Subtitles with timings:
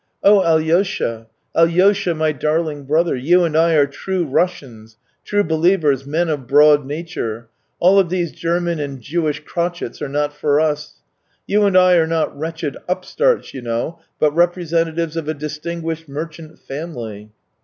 [0.23, 3.15] Oh, Alyosha, Alyosha, my darling brother!
[3.15, 8.79] You and I are true Russians, true believers, men of broad nature; all these German
[8.79, 11.03] and Jewish crotchets are not for us.
[11.45, 16.57] You and I are not wretched upstarts, you know, but representatives of a distinguished merchant
[16.57, 17.29] family."